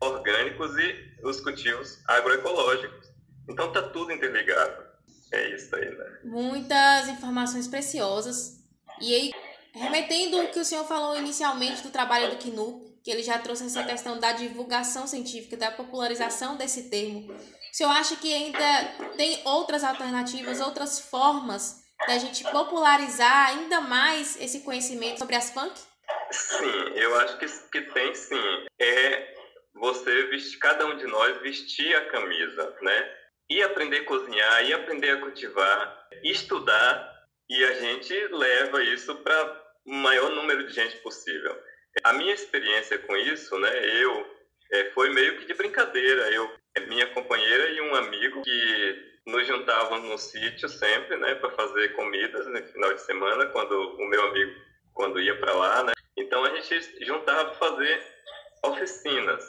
orgânicos 0.00 0.76
e 0.78 1.12
os 1.22 1.40
cultivos 1.40 1.98
agroecológicos. 2.06 3.12
Então 3.48 3.68
está 3.68 3.82
tudo 3.82 4.12
interligado. 4.12 4.84
É 5.32 5.48
isso 5.54 5.74
aí, 5.74 5.88
né? 5.88 6.18
Muitas 6.24 7.08
informações 7.08 7.66
preciosas. 7.66 8.62
E 9.00 9.14
aí, 9.14 9.32
remetendo 9.72 10.38
o 10.42 10.48
que 10.48 10.60
o 10.60 10.64
senhor 10.64 10.84
falou 10.84 11.16
inicialmente 11.16 11.82
do 11.82 11.90
trabalho 11.90 12.30
do 12.30 12.36
KNUP, 12.36 12.91
que 13.02 13.10
ele 13.10 13.22
já 13.22 13.38
trouxe 13.38 13.66
essa 13.66 13.82
questão 13.84 14.18
da 14.18 14.32
divulgação 14.32 15.06
científica, 15.06 15.56
da 15.56 15.70
popularização 15.70 16.56
desse 16.56 16.88
termo. 16.88 17.32
O 17.32 17.76
senhor 17.76 17.90
acha 17.90 18.16
que 18.16 18.32
ainda 18.32 18.84
tem 19.16 19.40
outras 19.44 19.82
alternativas, 19.82 20.60
outras 20.60 21.00
formas 21.00 21.82
da 22.06 22.18
gente 22.18 22.44
popularizar 22.44 23.48
ainda 23.48 23.80
mais 23.80 24.40
esse 24.40 24.60
conhecimento 24.60 25.18
sobre 25.18 25.36
as 25.36 25.50
punk? 25.50 25.72
Sim, 26.30 26.92
eu 26.94 27.18
acho 27.20 27.38
que, 27.38 27.46
que 27.46 27.82
tem 27.92 28.14
sim. 28.14 28.66
É 28.78 29.34
você 29.74 30.24
vestir, 30.24 30.58
cada 30.58 30.86
um 30.86 30.96
de 30.96 31.06
nós 31.06 31.40
vestir 31.40 31.94
a 31.96 32.06
camisa, 32.06 32.76
né? 32.82 33.16
E 33.50 33.62
aprender 33.62 33.98
a 33.98 34.04
cozinhar, 34.04 34.64
e 34.64 34.72
aprender 34.72 35.10
a 35.10 35.20
cultivar, 35.20 36.08
estudar, 36.22 37.12
e 37.48 37.64
a 37.64 37.74
gente 37.74 38.14
leva 38.28 38.82
isso 38.82 39.14
para 39.16 39.62
o 39.84 39.92
maior 39.92 40.30
número 40.30 40.66
de 40.66 40.72
gente 40.72 40.96
possível. 40.98 41.54
A 42.04 42.12
minha 42.14 42.34
experiência 42.34 42.98
com 42.98 43.16
isso, 43.16 43.58
né, 43.58 43.70
eu 44.02 44.36
é, 44.72 44.90
foi 44.90 45.10
meio 45.10 45.38
que 45.38 45.44
de 45.44 45.54
brincadeira. 45.54 46.30
Eu, 46.30 46.50
é, 46.74 46.80
minha 46.86 47.06
companheira 47.08 47.70
e 47.70 47.80
um 47.80 47.94
amigo 47.94 48.42
que 48.42 49.12
nos 49.26 49.46
juntavam 49.46 50.00
no 50.00 50.18
sítio 50.18 50.68
sempre, 50.68 51.16
né, 51.16 51.34
para 51.36 51.50
fazer 51.50 51.94
comidas 51.94 52.46
no 52.46 52.62
final 52.68 52.92
de 52.94 53.02
semana, 53.02 53.46
quando 53.46 53.72
o 53.72 54.04
meu 54.06 54.26
amigo 54.28 54.60
quando 54.94 55.20
ia 55.20 55.38
para 55.38 55.54
lá, 55.54 55.82
né. 55.84 55.92
Então 56.16 56.44
a 56.44 56.50
gente 56.60 57.04
juntava 57.04 57.50
para 57.50 57.54
fazer 57.54 58.02
oficinas. 58.62 59.48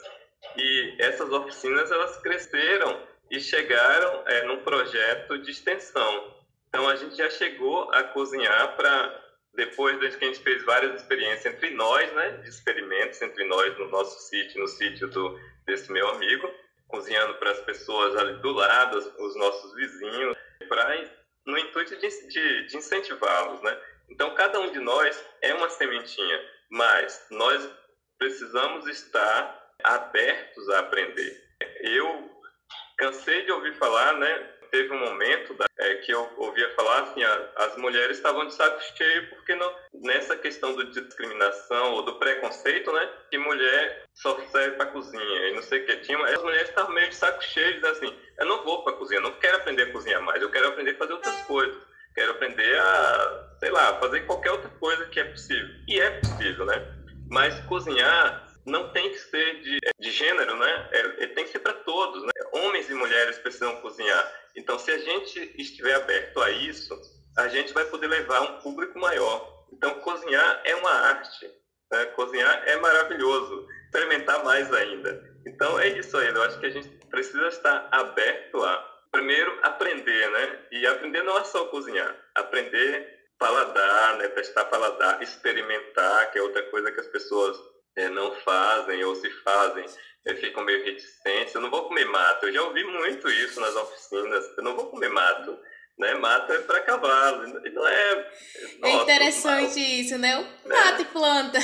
E 0.56 0.94
essas 0.98 1.30
oficinas 1.30 1.90
elas 1.90 2.16
cresceram 2.18 3.00
e 3.30 3.40
chegaram 3.40 4.22
é, 4.26 4.42
num 4.44 4.62
projeto 4.62 5.38
de 5.38 5.50
extensão. 5.50 6.34
Então 6.68 6.88
a 6.88 6.96
gente 6.96 7.16
já 7.16 7.30
chegou 7.30 7.90
a 7.92 8.04
cozinhar 8.04 8.76
para 8.76 9.23
depois 9.54 9.98
de 10.00 10.16
que 10.16 10.24
a 10.24 10.28
gente 10.28 10.42
fez 10.42 10.64
várias 10.64 11.00
experiências 11.00 11.54
entre 11.54 11.70
nós, 11.70 12.12
né, 12.12 12.30
de 12.42 12.48
experimentos 12.48 13.20
entre 13.22 13.44
nós 13.44 13.76
no 13.78 13.88
nosso 13.88 14.28
sítio, 14.28 14.60
no 14.60 14.68
sítio 14.68 15.08
do, 15.08 15.38
desse 15.66 15.90
meu 15.92 16.08
amigo, 16.08 16.52
cozinhando 16.88 17.34
para 17.34 17.50
as 17.50 17.60
pessoas 17.60 18.16
ali 18.16 18.34
do 18.40 18.52
lado, 18.52 18.98
os 19.18 19.36
nossos 19.36 19.74
vizinhos, 19.74 20.36
para 20.68 21.08
no 21.46 21.58
intuito 21.58 21.96
de, 21.96 22.28
de, 22.28 22.66
de 22.66 22.76
incentivá-los, 22.76 23.60
né? 23.62 23.78
Então 24.08 24.34
cada 24.34 24.60
um 24.60 24.72
de 24.72 24.80
nós 24.80 25.24
é 25.42 25.54
uma 25.54 25.68
sementinha, 25.68 26.40
mas 26.70 27.26
nós 27.30 27.70
precisamos 28.18 28.86
estar 28.86 29.72
abertos 29.82 30.68
a 30.70 30.80
aprender. 30.80 31.42
Eu 31.80 32.30
cansei 32.96 33.44
de 33.44 33.52
ouvir 33.52 33.74
falar, 33.76 34.14
né, 34.18 34.53
teve 34.74 34.92
um 34.92 34.98
momento 34.98 35.54
é, 35.78 35.94
que 35.96 36.10
eu 36.10 36.28
ouvia 36.36 36.68
falar 36.74 37.02
assim, 37.02 37.22
a, 37.22 37.48
as 37.58 37.76
mulheres 37.76 38.16
estavam 38.16 38.44
de 38.44 38.54
saco 38.54 38.82
cheio 38.96 39.28
porque 39.28 39.54
não, 39.54 39.72
nessa 40.02 40.36
questão 40.36 40.74
do 40.74 40.90
discriminação 40.90 41.92
ou 41.92 42.02
do 42.02 42.18
preconceito, 42.18 42.92
né, 42.92 43.08
que 43.30 43.38
mulher 43.38 44.04
só 44.14 44.36
serve 44.50 44.76
para 44.76 44.86
cozinha 44.86 45.48
e 45.48 45.54
não 45.54 45.62
sei 45.62 45.80
o 45.80 45.86
que 45.86 45.96
tinha, 45.98 46.18
as 46.18 46.42
mulheres 46.42 46.70
estavam 46.70 46.92
meio 46.92 47.08
de 47.08 47.14
saco 47.14 47.40
cheio, 47.44 47.86
assim, 47.86 48.12
eu 48.36 48.46
não 48.46 48.64
vou 48.64 48.82
para 48.82 48.94
cozinha, 48.94 49.20
não 49.20 49.30
quero 49.34 49.58
aprender 49.58 49.82
a 49.84 49.92
cozinhar 49.92 50.20
mais, 50.22 50.42
eu 50.42 50.50
quero 50.50 50.66
aprender 50.66 50.90
a 50.90 50.98
fazer 50.98 51.12
outras 51.12 51.40
coisas, 51.42 51.80
quero 52.12 52.32
aprender 52.32 52.76
a, 52.76 53.56
sei 53.60 53.70
lá, 53.70 54.00
fazer 54.00 54.22
qualquer 54.22 54.50
outra 54.50 54.70
coisa 54.80 55.06
que 55.06 55.20
é 55.20 55.24
possível. 55.24 55.68
E 55.86 56.00
é 56.00 56.10
possível, 56.18 56.64
né? 56.64 56.94
Mas 57.30 57.58
cozinhar 57.66 58.44
não 58.66 58.90
tem 58.90 59.10
que 59.10 59.18
ser 59.18 59.60
de, 59.60 59.78
de 60.00 60.10
gênero, 60.10 60.56
né? 60.56 60.88
É, 60.92 61.26
tem 61.28 61.44
que 61.44 61.50
ser 61.50 61.58
para 61.58 61.74
todos, 61.74 61.93
mulheres 63.24 63.38
precisam 63.38 63.76
cozinhar. 63.80 64.32
Então, 64.56 64.78
se 64.78 64.90
a 64.90 64.98
gente 64.98 65.54
estiver 65.56 65.94
aberto 65.94 66.40
a 66.40 66.50
isso, 66.50 67.00
a 67.36 67.48
gente 67.48 67.72
vai 67.72 67.84
poder 67.86 68.06
levar 68.06 68.42
um 68.42 68.60
público 68.60 68.98
maior. 68.98 69.66
Então, 69.72 70.00
cozinhar 70.00 70.60
é 70.64 70.74
uma 70.76 70.90
arte. 70.90 71.50
Né? 71.90 72.04
Cozinhar 72.06 72.62
é 72.66 72.76
maravilhoso. 72.76 73.66
Experimentar 73.86 74.44
mais 74.44 74.72
ainda. 74.72 75.22
Então, 75.46 75.78
é 75.78 75.88
isso 75.88 76.16
aí. 76.16 76.28
Eu 76.28 76.42
acho 76.42 76.58
que 76.60 76.66
a 76.66 76.70
gente 76.70 76.88
precisa 77.10 77.48
estar 77.48 77.88
aberto 77.90 78.62
a, 78.62 78.76
primeiro, 79.10 79.58
aprender, 79.62 80.30
né? 80.30 80.58
E 80.72 80.86
aprender 80.86 81.22
não 81.22 81.38
é 81.38 81.44
só 81.44 81.66
cozinhar. 81.66 82.14
Aprender 82.34 83.12
paladar, 83.38 84.18
né? 84.18 84.28
Testar 84.28 84.66
paladar, 84.66 85.22
experimentar, 85.22 86.30
que 86.30 86.38
é 86.38 86.42
outra 86.42 86.62
coisa 86.70 86.92
que 86.92 87.00
as 87.00 87.08
pessoas 87.08 87.56
é, 87.96 88.08
não 88.08 88.32
fazem 88.40 89.02
ou 89.04 89.14
se 89.14 89.30
fazem 89.42 89.84
eu 90.24 90.36
ficam 90.36 90.64
meio 90.64 90.84
reticentes. 90.84 91.54
Eu 91.54 91.60
não 91.60 91.70
vou 91.70 91.88
comer 91.88 92.06
mato. 92.06 92.46
Eu 92.46 92.52
já 92.52 92.62
ouvi 92.62 92.84
muito 92.84 93.28
isso 93.28 93.60
nas 93.60 93.74
oficinas. 93.76 94.44
Eu 94.56 94.64
não 94.64 94.76
vou 94.76 94.86
comer 94.86 95.10
mato. 95.10 95.58
Né? 95.98 96.14
Mato 96.14 96.52
é 96.52 96.58
para 96.58 96.80
cavalo. 96.80 97.46
Não 97.46 97.86
é. 97.86 98.12
é 98.12 98.78
nossa, 98.80 98.86
é 98.86 99.02
interessante 99.02 99.80
isso, 99.80 100.18
né? 100.18 100.34
Mato 100.66 101.02
e 101.02 101.04
planta. 101.06 101.58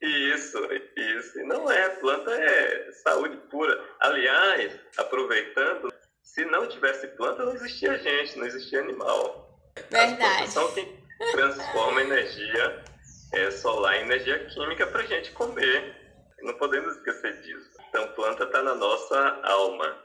Isso, 0.00 0.58
isso. 0.96 1.40
E 1.40 1.44
não 1.44 1.70
é. 1.70 1.88
Planta 1.88 2.30
é 2.30 2.92
saúde 3.04 3.36
pura. 3.50 3.82
Aliás, 4.00 4.72
aproveitando, 4.96 5.92
se 6.22 6.44
não 6.44 6.68
tivesse 6.68 7.06
planta, 7.08 7.44
não 7.44 7.54
existia 7.54 7.98
gente, 7.98 8.38
não 8.38 8.46
existia 8.46 8.80
animal. 8.80 9.46
Verdade. 9.90 10.50
são 10.50 10.72
quem 10.72 11.02
transforma 11.32 12.02
energia 12.02 12.84
é, 13.32 13.50
solar 13.50 13.96
em 13.96 14.02
energia 14.02 14.44
química 14.46 14.86
para 14.86 15.06
gente 15.06 15.32
comer. 15.32 15.95
Não 16.46 16.54
podemos 16.54 16.94
esquecer 16.94 17.42
disso. 17.42 17.68
Então, 17.88 18.06
planta 18.14 18.44
está 18.44 18.62
na 18.62 18.76
nossa 18.76 19.40
alma. 19.42 19.96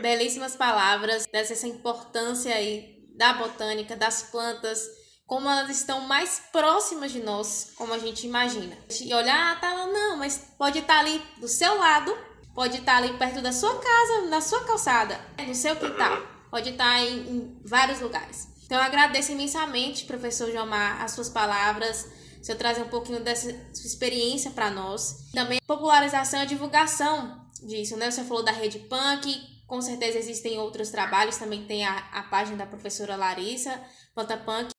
Belíssimas 0.00 0.56
palavras 0.56 1.24
dessa 1.26 1.68
importância 1.68 2.52
aí 2.52 3.00
da 3.14 3.34
botânica, 3.34 3.94
das 3.94 4.24
plantas, 4.24 4.90
como 5.24 5.48
elas 5.48 5.70
estão 5.70 6.00
mais 6.00 6.42
próximas 6.50 7.12
de 7.12 7.22
nós, 7.22 7.74
como 7.76 7.94
a 7.94 7.98
gente 7.98 8.26
imagina. 8.26 8.76
E 9.00 9.14
olhar, 9.14 9.52
ah, 9.52 9.60
tá 9.60 9.72
lá, 9.72 9.86
não, 9.86 10.16
mas 10.16 10.36
pode 10.58 10.80
estar 10.80 10.94
tá 10.94 11.00
ali 11.00 11.22
do 11.38 11.46
seu 11.46 11.78
lado, 11.78 12.12
pode 12.56 12.78
estar 12.78 12.92
tá 12.92 12.98
ali 12.98 13.16
perto 13.16 13.40
da 13.40 13.52
sua 13.52 13.78
casa, 13.78 14.22
na 14.22 14.40
sua 14.40 14.64
calçada, 14.64 15.16
no 15.46 15.54
seu 15.54 15.76
quintal, 15.76 16.26
pode 16.50 16.70
estar 16.70 16.96
tá 16.96 17.00
em, 17.00 17.18
em 17.20 17.62
vários 17.64 18.00
lugares. 18.00 18.48
Então 18.64 18.78
eu 18.78 18.84
agradeço 18.84 19.30
imensamente, 19.30 20.06
professor 20.06 20.50
Jomar, 20.50 21.00
as 21.02 21.12
suas 21.12 21.28
palavras, 21.28 22.21
seu 22.42 22.56
trazer 22.56 22.82
um 22.82 22.88
pouquinho 22.88 23.20
dessa 23.20 23.48
sua 23.72 23.86
experiência 23.86 24.50
para 24.50 24.70
nós. 24.70 25.30
Também 25.32 25.60
popularização 25.66 26.42
e 26.42 26.46
divulgação 26.46 27.46
disso, 27.62 27.96
né? 27.96 28.10
Você 28.10 28.24
falou 28.24 28.42
da 28.42 28.52
Rede 28.52 28.80
Punk, 28.80 29.32
com 29.66 29.80
certeza 29.80 30.18
existem 30.18 30.58
outros 30.58 30.90
trabalhos, 30.90 31.36
também 31.36 31.64
tem 31.64 31.86
a, 31.86 31.96
a 32.12 32.24
página 32.24 32.58
da 32.58 32.66
professora 32.66 33.16
Larissa, 33.16 33.80
Planta 34.14 34.36
Punk. 34.36 34.70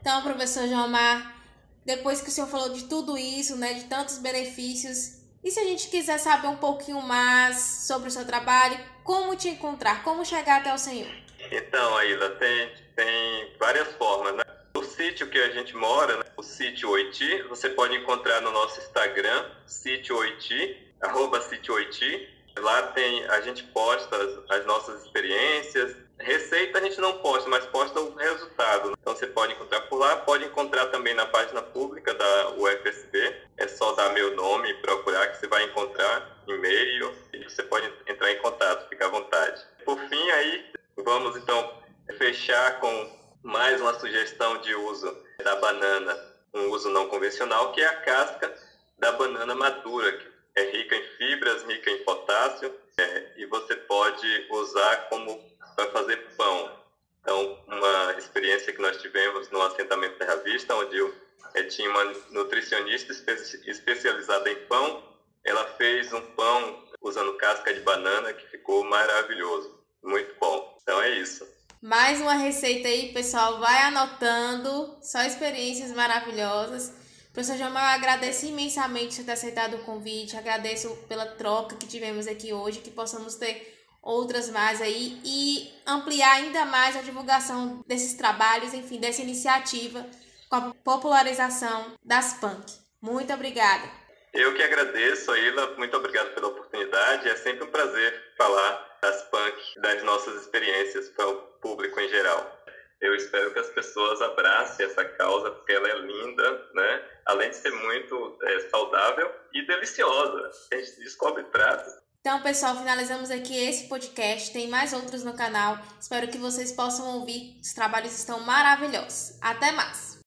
Então, 0.00 0.22
professor 0.22 0.68
Jomar, 0.68 1.42
depois 1.84 2.20
que 2.20 2.28
o 2.28 2.32
senhor 2.32 2.46
falou 2.46 2.68
de 2.68 2.84
tudo 2.84 3.16
isso, 3.16 3.56
né, 3.56 3.74
de 3.74 3.84
tantos 3.84 4.18
benefícios, 4.18 5.16
e 5.42 5.50
se 5.50 5.60
a 5.60 5.64
gente 5.64 5.88
quiser 5.88 6.18
saber 6.18 6.48
um 6.48 6.56
pouquinho 6.56 7.00
mais 7.00 7.84
sobre 7.86 8.08
o 8.08 8.10
seu 8.10 8.26
trabalho, 8.26 8.78
como 9.04 9.36
te 9.36 9.48
encontrar, 9.48 10.02
como 10.02 10.24
chegar 10.24 10.60
até 10.60 10.74
o 10.74 10.78
senhor? 10.78 11.10
Então, 11.50 11.96
Aila, 11.96 12.30
tem, 12.30 12.70
tem 12.96 13.56
várias 13.58 13.88
formas, 13.94 14.34
né? 14.34 14.42
O 14.76 14.82
sítio 14.82 15.30
que 15.30 15.38
a 15.38 15.50
gente 15.50 15.74
mora, 15.76 16.16
né, 16.18 16.24
o 16.36 16.42
sítio 16.42 16.90
Oiti, 16.90 17.42
você 17.44 17.70
pode 17.70 17.96
encontrar 17.96 18.40
no 18.42 18.50
nosso 18.50 18.78
Instagram, 18.80 19.50
sítio 19.66 20.16
Oiti, 20.18 20.92
arroba 21.00 21.40
sítio 21.40 21.74
Oiti. 21.74 22.28
Lá 22.58 22.82
tem, 22.88 23.24
a 23.26 23.40
gente 23.40 23.62
posta 23.64 24.16
as, 24.16 24.58
as, 24.58 24.66
nossas 24.66 25.04
experiências. 25.04 25.96
Receita 26.18 26.78
a 26.78 26.82
gente 26.82 27.00
não 27.00 27.18
posta, 27.18 27.48
mas 27.48 27.64
posta 27.66 28.00
o 28.00 28.14
resultado. 28.14 28.94
Então 29.00 29.14
você 29.14 29.26
pode 29.26 29.52
encontrar 29.52 29.82
por 29.82 29.98
lá, 29.98 30.16
pode 30.16 30.44
encontrar 30.44 30.86
também 30.86 31.14
na 31.14 31.26
página 31.26 31.62
pública 31.62 32.14
da 32.14 32.50
UFSB. 32.52 33.36
É 33.58 33.68
só 33.68 33.92
dar 33.92 34.10
meu 34.12 34.34
nome 34.34 34.70
e 34.70 34.74
procurar 34.74 35.28
que 35.28 35.38
você 35.38 35.46
vai 35.46 35.64
encontrar 35.64 36.42
e-mail 36.46 37.14
e 37.32 37.44
você 37.44 37.62
pode 37.62 37.92
entrar 38.06 38.32
em 38.32 38.38
contato, 38.38 38.88
fica 38.88 39.06
à 39.06 39.10
vontade. 39.10 39.62
Por 39.84 39.98
fim, 40.08 40.30
aí 40.30 40.72
vamos 40.96 41.36
então 41.36 41.82
fechar 42.16 42.80
com 42.80 43.16
mais 43.42 43.80
uma 43.80 43.98
sugestão 43.98 44.58
de 44.58 44.74
uso 44.74 45.25
da 45.42 45.56
banana, 45.56 46.18
um 46.54 46.70
uso 46.70 46.88
não 46.90 47.08
convencional, 47.08 47.72
que 47.72 47.80
é 47.80 47.86
a 47.86 48.00
casca 48.00 48.54
da 48.98 49.12
banana 49.12 49.54
madura, 49.54 50.12
que 50.12 50.26
é 50.56 50.70
rica 50.70 50.96
em 50.96 51.04
fibras, 51.16 51.62
rica 51.64 51.90
em 51.90 52.04
potássio, 52.04 52.74
é, 52.98 53.32
e 53.36 53.46
você 53.46 53.76
pode 53.76 54.46
usar 54.50 55.08
como 55.08 55.38
para 55.74 55.90
fazer 55.90 56.16
pão. 56.36 56.72
Então, 57.20 57.58
uma 57.66 58.14
experiência 58.18 58.72
que 58.72 58.80
nós 58.80 58.96
tivemos 59.02 59.50
no 59.50 59.60
assentamento 59.62 60.16
Terra 60.16 60.36
Vista, 60.36 60.74
onde 60.74 60.96
eu, 60.96 61.14
é, 61.54 61.62
tinha 61.64 61.90
uma 61.90 62.04
nutricionista 62.30 63.12
espe 63.12 63.70
especializada 63.70 64.50
em 64.50 64.56
pão, 64.66 65.02
ela 65.44 65.64
fez 65.76 66.12
um 66.12 66.22
pão 66.32 66.84
usando 67.02 67.34
casca 67.34 67.72
de 67.72 67.80
banana 67.80 68.32
que 68.32 68.46
ficou 68.48 68.84
maravilhoso, 68.84 69.78
muito 70.02 70.34
bom. 70.40 70.78
Então 70.82 71.00
é 71.02 71.10
isso. 71.10 71.46
Mais 71.82 72.20
uma 72.20 72.34
receita 72.34 72.88
aí, 72.88 73.12
pessoal. 73.12 73.58
Vai 73.60 73.82
anotando. 73.82 74.96
Só 75.02 75.22
experiências 75.22 75.92
maravilhosas. 75.92 76.92
Professor 77.32 77.56
Jamal, 77.56 77.82
eu 77.82 77.90
agradeço 77.90 78.46
imensamente 78.46 79.16
por 79.16 79.26
ter 79.26 79.32
aceitado 79.32 79.74
o 79.74 79.84
convite. 79.84 80.36
Agradeço 80.36 80.88
pela 81.08 81.26
troca 81.26 81.76
que 81.76 81.86
tivemos 81.86 82.26
aqui 82.26 82.52
hoje. 82.52 82.80
Que 82.80 82.90
possamos 82.90 83.34
ter 83.34 83.74
outras 84.02 84.48
mais 84.48 84.80
aí 84.80 85.20
e 85.24 85.72
ampliar 85.86 86.36
ainda 86.36 86.64
mais 86.64 86.96
a 86.96 87.02
divulgação 87.02 87.84
desses 87.86 88.14
trabalhos, 88.14 88.72
enfim, 88.72 88.98
dessa 88.98 89.20
iniciativa 89.20 90.06
com 90.48 90.56
a 90.56 90.74
popularização 90.84 91.92
das 92.04 92.34
punk. 92.34 92.72
Muito 93.02 93.32
obrigada. 93.32 93.84
Eu 94.32 94.54
que 94.54 94.62
agradeço, 94.62 95.30
Aila. 95.30 95.76
Muito 95.76 95.96
obrigado 95.96 96.34
pela 96.34 96.48
oportunidade. 96.48 97.28
É 97.28 97.36
sempre 97.36 97.64
um 97.64 97.70
prazer 97.70 98.32
falar 98.36 98.98
das 99.02 99.22
punk, 99.24 99.45
das 99.80 100.02
nossas 100.02 100.42
experiências 100.42 101.08
para 101.10 101.28
o 101.28 101.36
público 101.60 102.00
em 102.00 102.08
geral. 102.08 102.56
Eu 103.00 103.14
espero 103.14 103.52
que 103.52 103.58
as 103.58 103.68
pessoas 103.70 104.22
abracem 104.22 104.86
essa 104.86 105.04
causa, 105.04 105.50
porque 105.50 105.72
ela 105.72 105.88
é 105.88 105.98
linda, 105.98 106.68
né? 106.74 107.04
Além 107.26 107.50
de 107.50 107.56
ser 107.56 107.70
muito 107.70 108.38
é, 108.42 108.60
saudável 108.70 109.30
e 109.52 109.66
deliciosa. 109.66 110.50
A 110.72 110.76
gente 110.76 111.00
descobre 111.00 111.42
pratos. 111.44 111.92
Então, 112.20 112.42
pessoal, 112.42 112.74
finalizamos 112.76 113.30
aqui 113.30 113.56
esse 113.56 113.88
podcast. 113.88 114.52
Tem 114.52 114.66
mais 114.68 114.92
outros 114.92 115.22
no 115.22 115.36
canal. 115.36 115.78
Espero 116.00 116.26
que 116.26 116.38
vocês 116.38 116.72
possam 116.72 117.18
ouvir. 117.18 117.56
Os 117.62 117.72
trabalhos 117.72 118.18
estão 118.18 118.40
maravilhosos. 118.40 119.38
Até 119.40 119.70
mais! 119.72 120.18